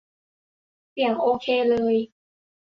[0.91, 1.95] เสียงโอเคเลย